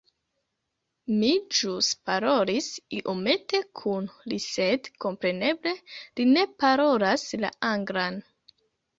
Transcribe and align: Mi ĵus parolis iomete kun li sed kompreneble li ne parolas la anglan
Mi 1.17 1.27
ĵus 1.57 1.89
parolis 2.09 2.69
iomete 2.99 3.59
kun 3.81 4.07
li 4.33 4.39
sed 4.45 4.89
kompreneble 5.05 5.73
li 6.21 6.25
ne 6.31 6.47
parolas 6.65 7.27
la 7.45 7.53
anglan 7.69 8.19